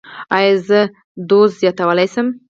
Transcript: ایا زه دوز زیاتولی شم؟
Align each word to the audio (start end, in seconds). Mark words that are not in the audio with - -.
ایا 0.37 0.53
زه 0.67 0.79
دوز 1.29 1.49
زیاتولی 1.61 2.07
شم؟ 2.13 2.27